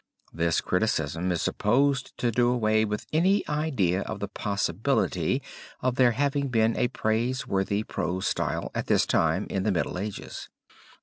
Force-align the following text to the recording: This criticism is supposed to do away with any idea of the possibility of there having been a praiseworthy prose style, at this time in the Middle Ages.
This 0.33 0.61
criticism 0.61 1.31
is 1.31 1.43
supposed 1.43 2.17
to 2.17 2.31
do 2.31 2.49
away 2.49 2.83
with 2.85 3.05
any 3.13 3.47
idea 3.47 4.01
of 4.01 4.19
the 4.19 4.27
possibility 4.27 5.43
of 5.81 5.93
there 5.93 6.13
having 6.13 6.47
been 6.47 6.75
a 6.75 6.87
praiseworthy 6.87 7.83
prose 7.83 8.25
style, 8.25 8.71
at 8.73 8.87
this 8.87 9.05
time 9.05 9.45
in 9.51 9.61
the 9.61 9.71
Middle 9.71 9.99
Ages. 9.99 10.49